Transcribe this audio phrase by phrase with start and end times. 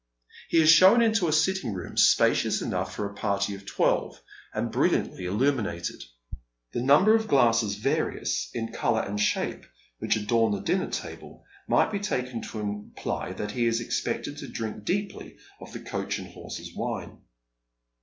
[0.49, 4.19] He is shown into a sitting room, spacious enough for a party of twelve,
[4.51, 6.03] and brilliantly illuminated.
[6.71, 9.63] The number of glasses, various in colour and shape,
[9.99, 14.47] which adorn the dinner table, might be taken to imply that he is expected to
[14.47, 17.19] drink deeply of the" Coach and Horses" wine.